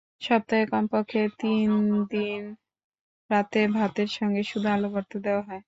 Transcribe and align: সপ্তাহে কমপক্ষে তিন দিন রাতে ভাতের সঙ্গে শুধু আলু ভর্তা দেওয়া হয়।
সপ্তাহে 0.21 0.65
কমপক্ষে 0.71 1.21
তিন 1.39 1.69
দিন 2.11 2.41
রাতে 3.29 3.61
ভাতের 3.73 4.09
সঙ্গে 4.17 4.41
শুধু 4.43 4.67
আলু 4.67 4.87
ভর্তা 4.89 5.17
দেওয়া 5.19 5.43
হয়। 5.43 5.59